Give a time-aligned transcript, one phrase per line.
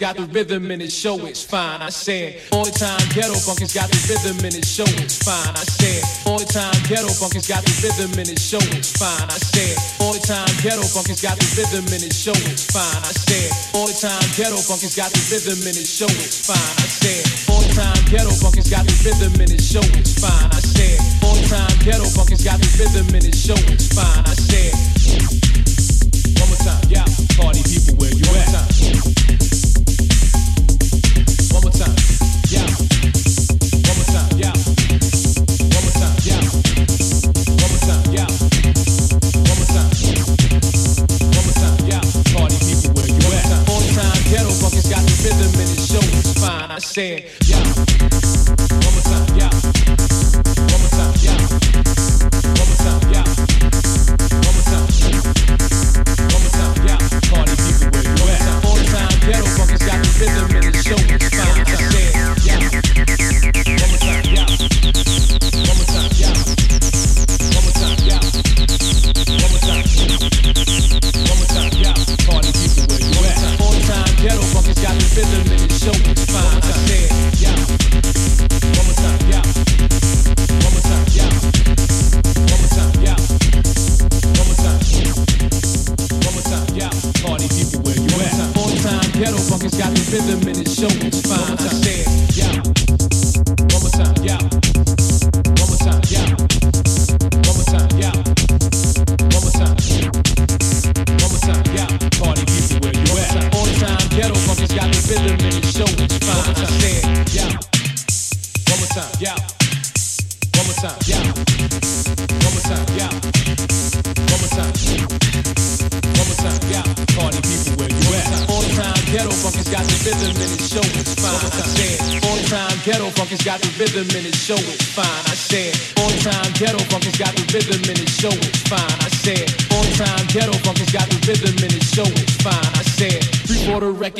[0.00, 1.84] got the rhythm in it, show it's fine.
[1.84, 5.52] I said, all the time, ghetto funk got the rhythm in it, show it's fine.
[5.52, 9.28] I said, all the time, ghetto funk got the rhythm in it, show it's fine.
[9.28, 12.96] I said, all the time, ghetto funk got the rhythm in it, show it's fine.
[13.04, 16.56] I said, all the time, ghetto funk got the rhythm in it, show it's fine.
[16.80, 17.20] I said,
[17.52, 20.48] all the time, ghetto funk got the rhythm in it, show it's fine.
[20.48, 20.96] I said,
[21.28, 24.24] all the time, ghetto funk got the rhythm in it, show it's fine.
[24.24, 24.72] I said,
[26.40, 27.04] one more time, yeah,
[27.36, 28.79] party people, where you at?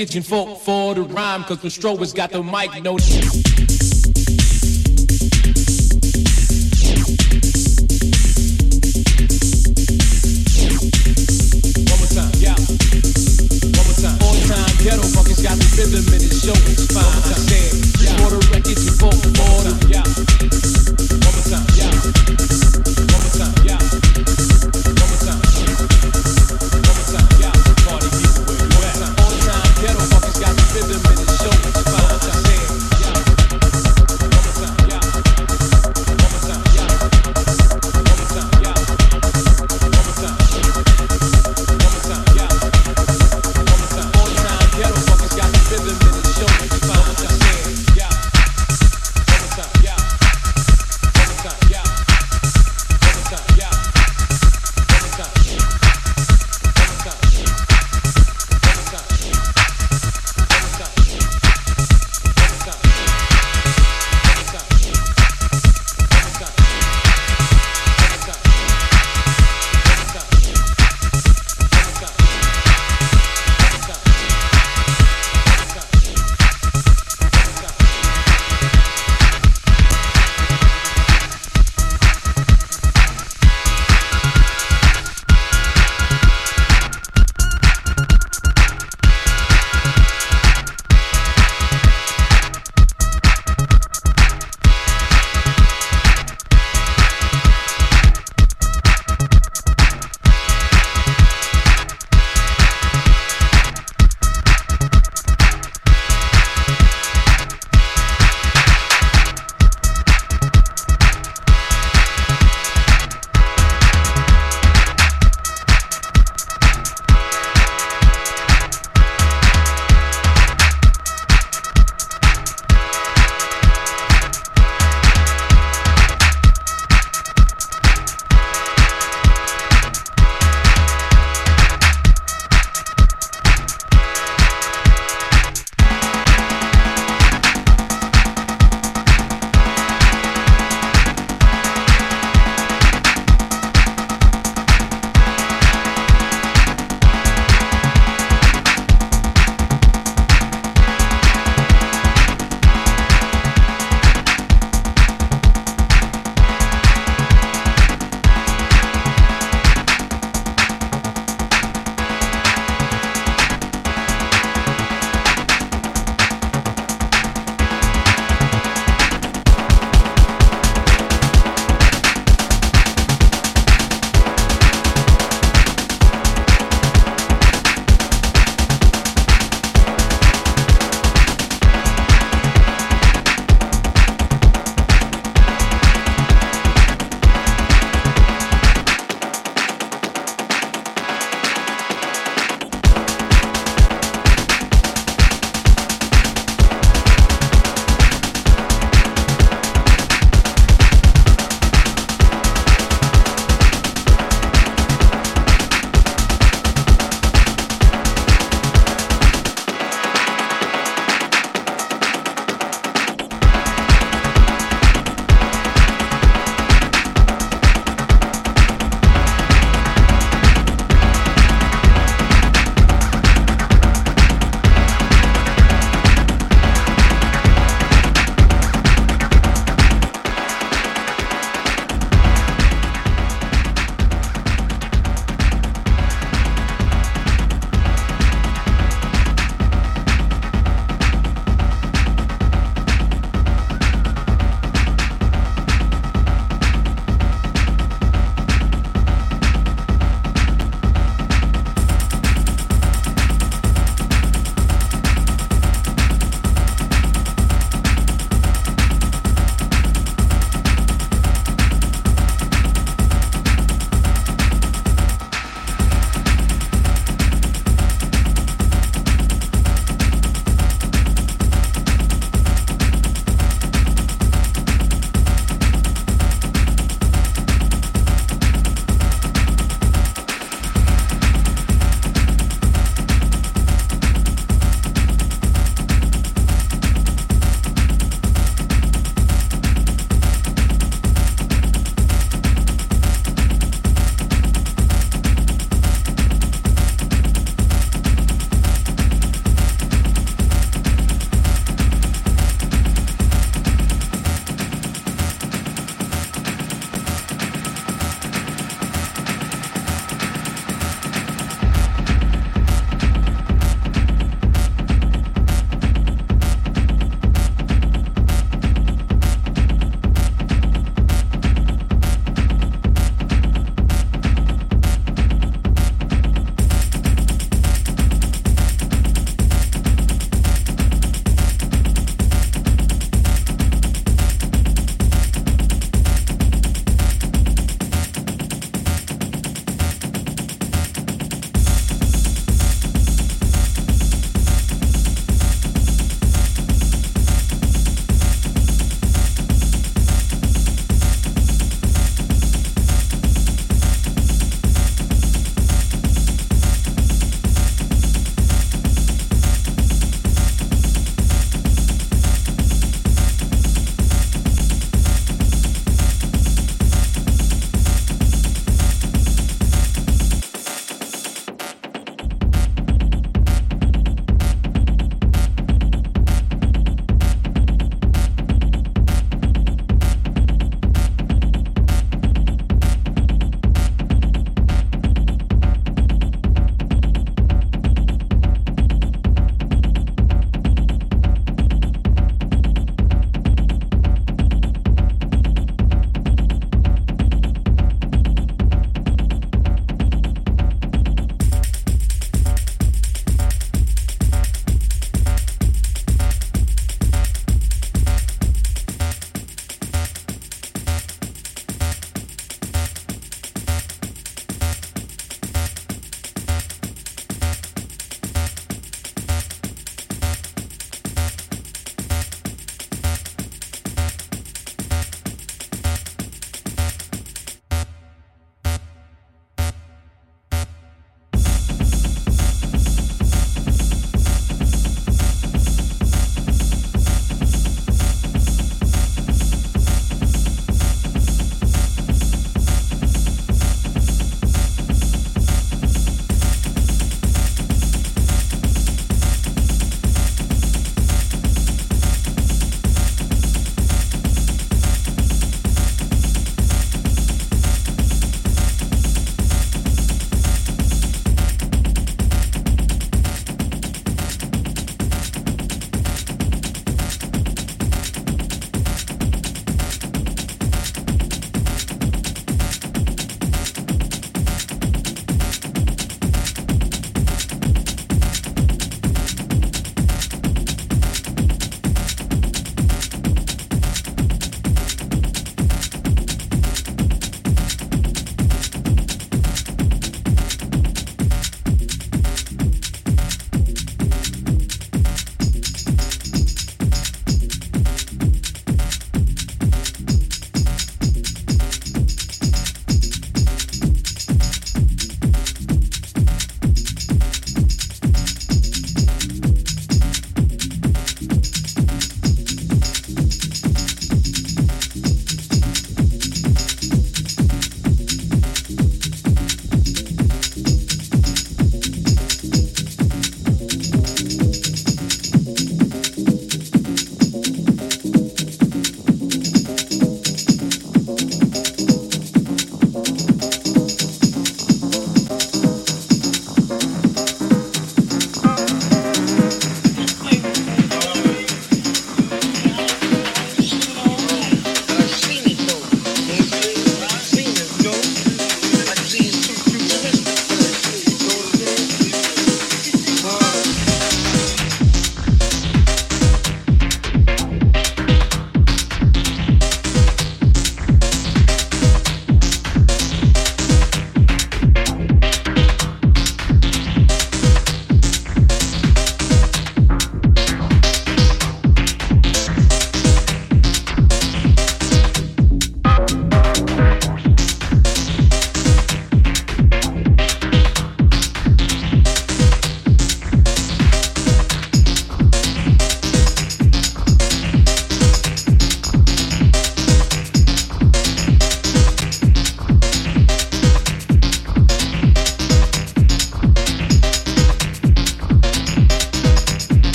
[0.00, 3.79] itching for, for the rhyme, cause when Stroh has got the mic, no.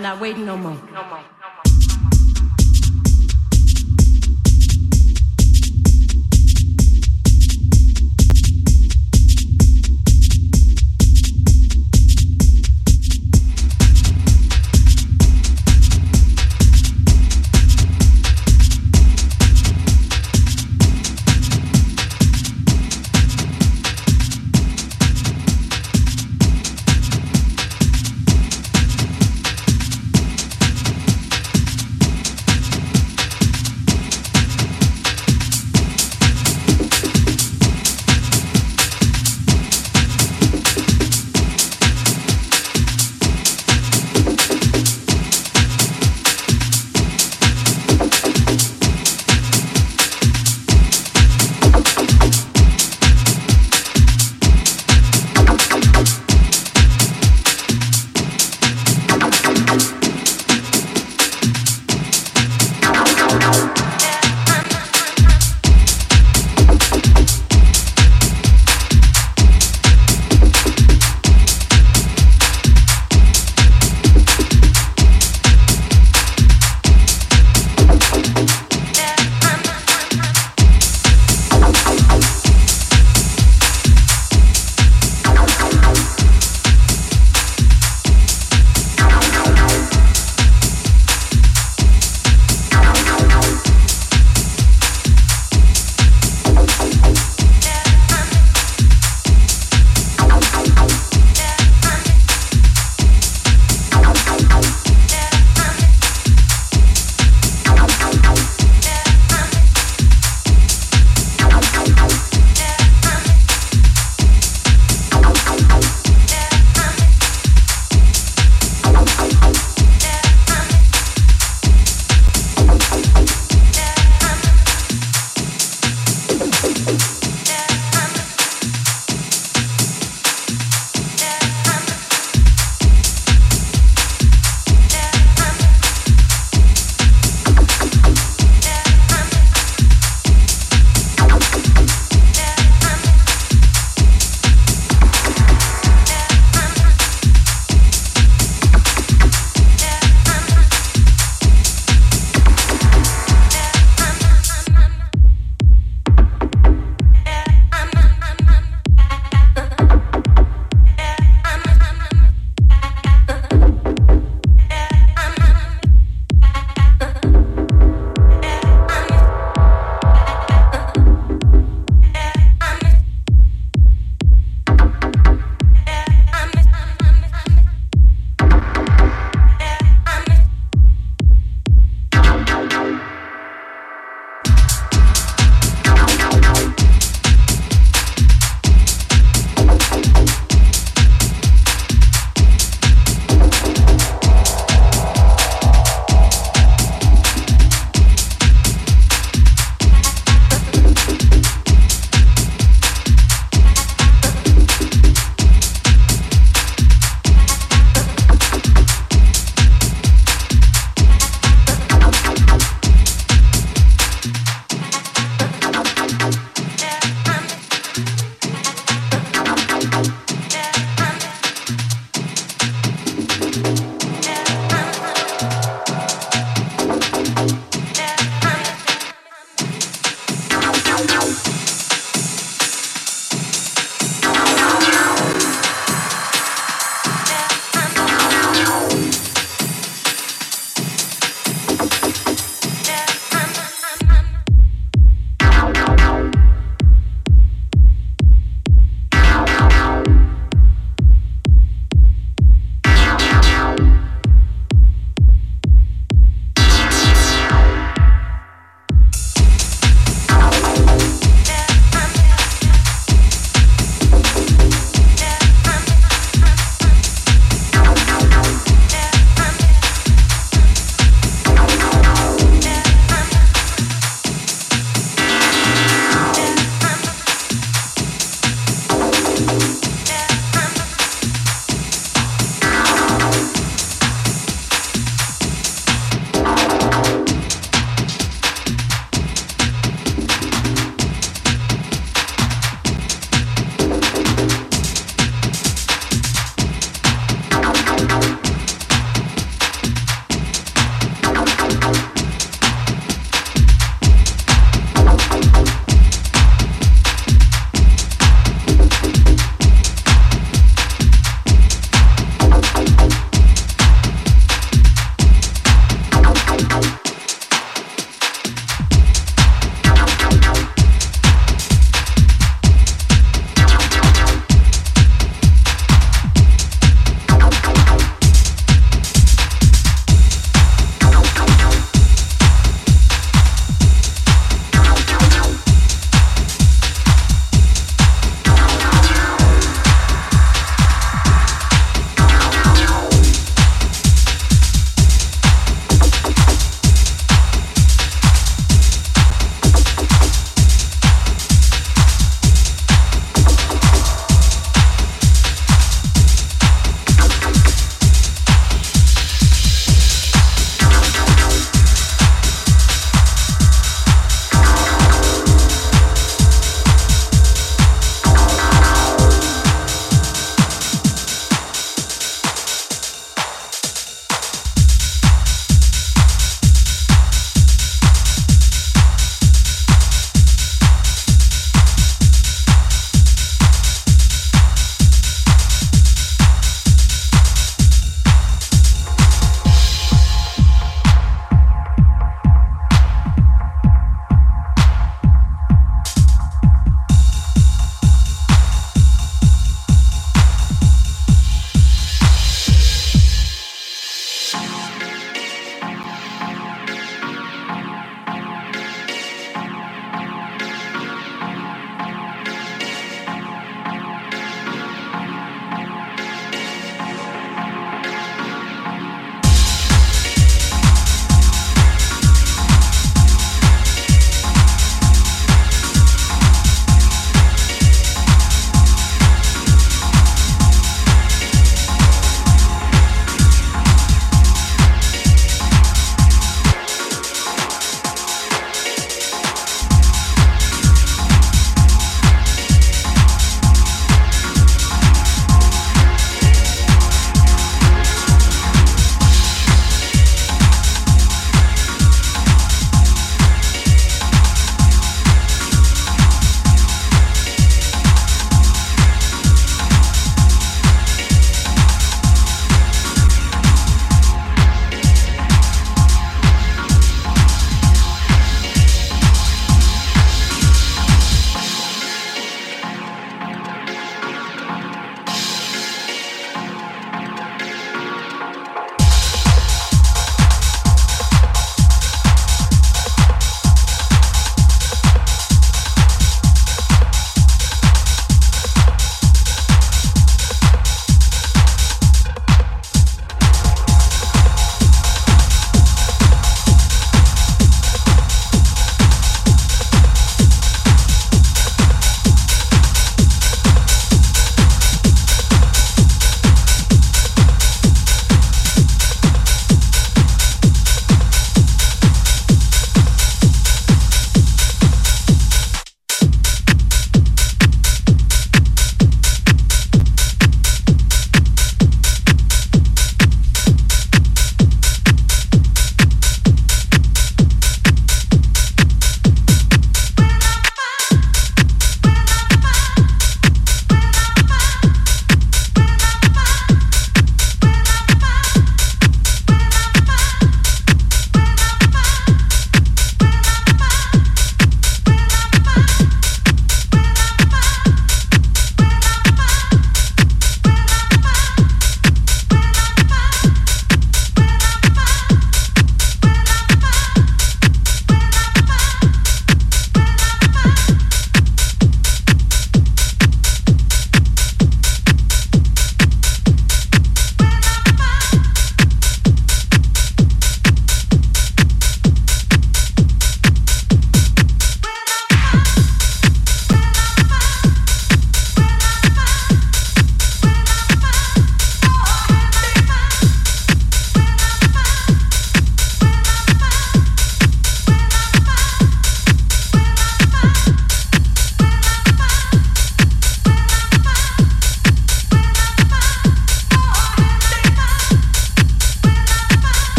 [0.00, 0.79] I'm not waiting no more.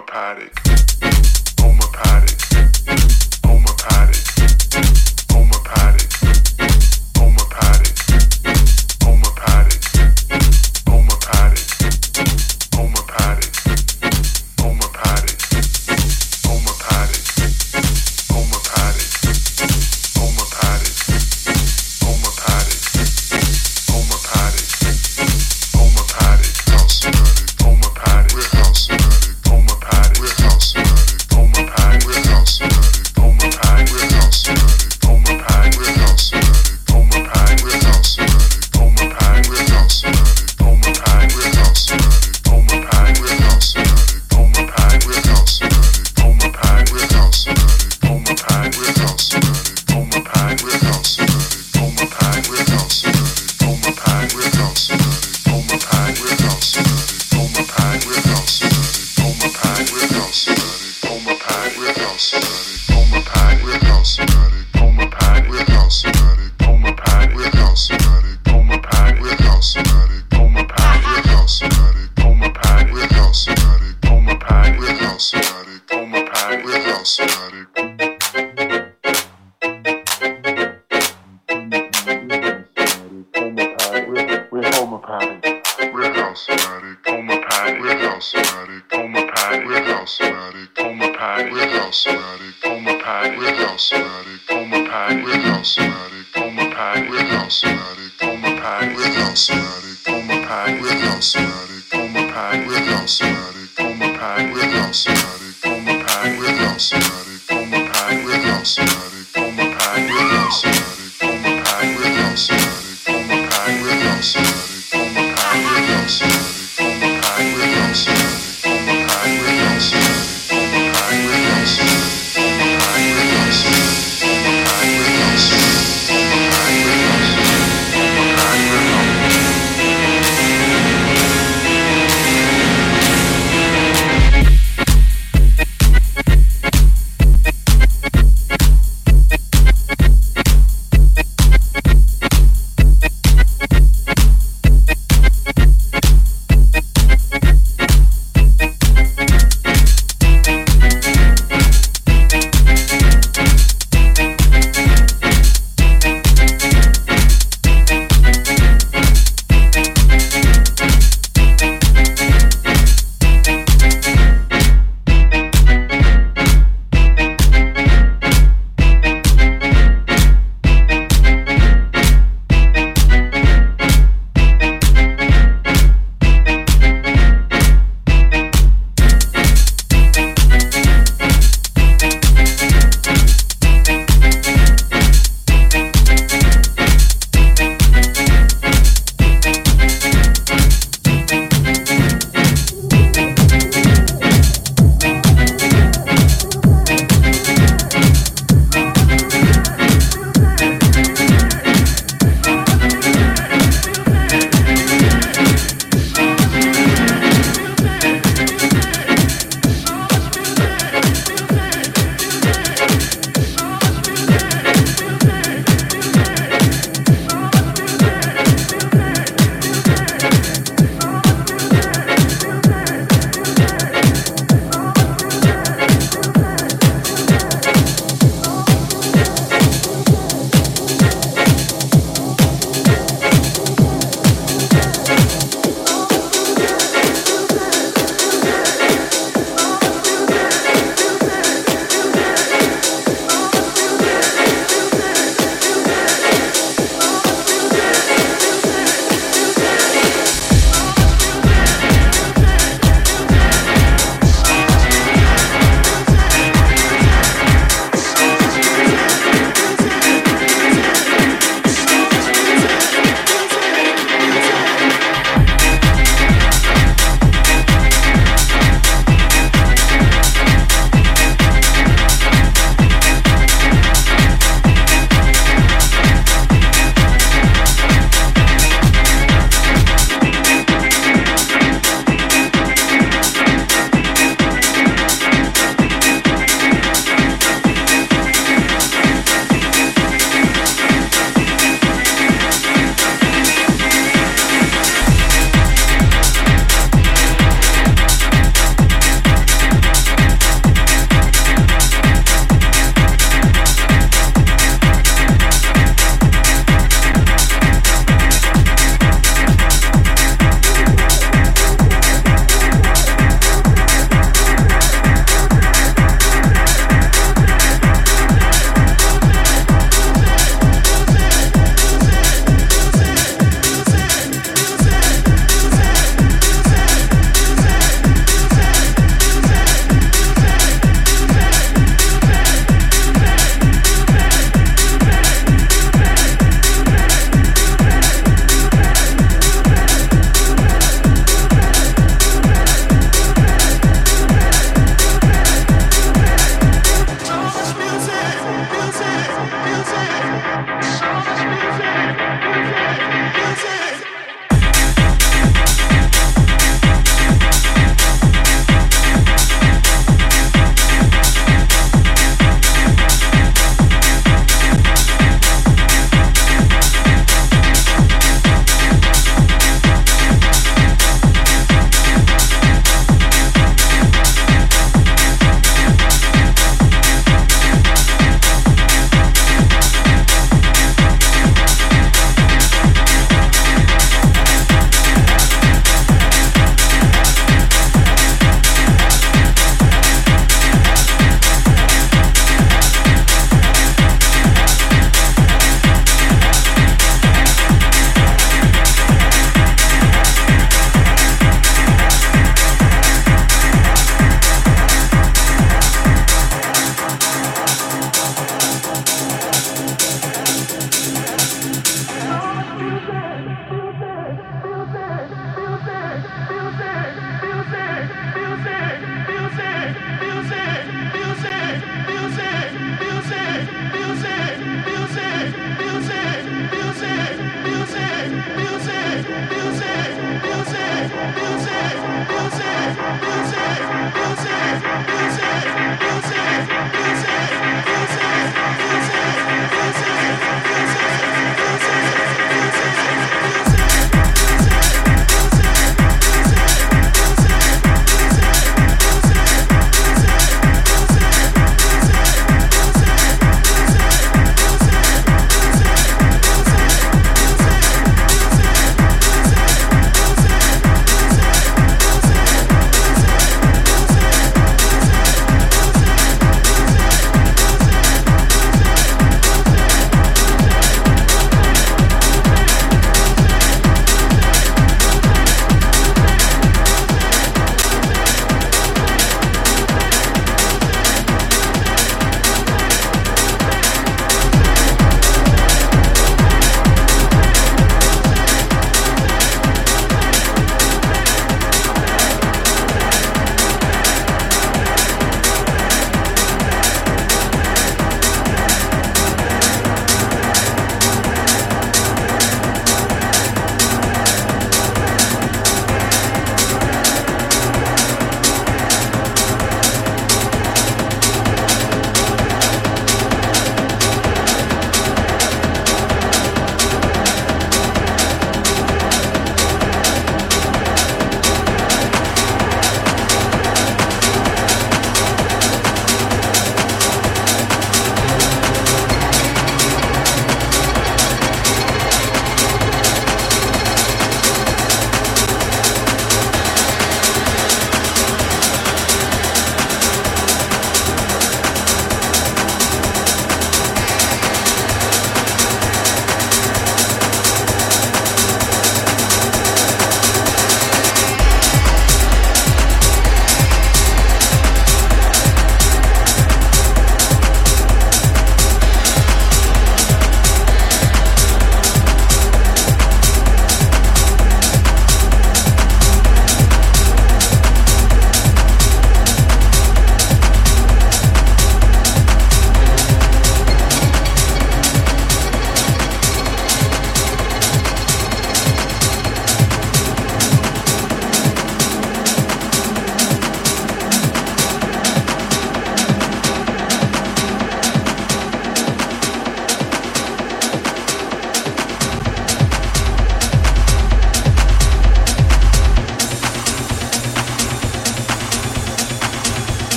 [0.00, 0.58] homopathic,
[1.60, 2.49] homopathic.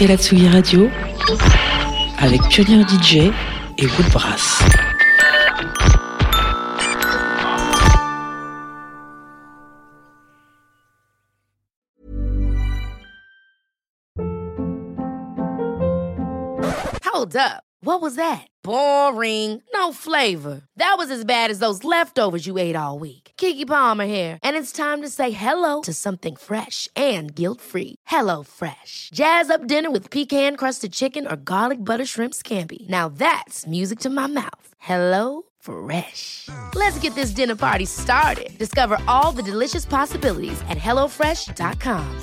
[0.00, 0.88] Écoutez la Tsugi Radio
[2.18, 3.32] avec Pioneer DJ
[3.78, 4.62] et Woodbrass.
[17.02, 17.64] Hold up.
[17.80, 18.46] What was that?
[18.62, 19.62] Boring.
[19.72, 20.62] No flavor.
[20.76, 23.32] That was as bad as those leftovers you ate all week.
[23.36, 27.94] Keke Palmer here, and it's time to say hello to something fresh and guilt-free.
[28.06, 28.77] Hello Fresh.
[29.18, 32.88] Jazz up dinner with pecan-crusted chicken or garlic butter shrimp scampi.
[32.88, 34.68] Now that's music to my mouth.
[34.78, 36.50] Hello Fresh.
[36.76, 38.56] Let's get this dinner party started.
[38.58, 42.20] Discover all the delicious possibilities at hellofresh.com.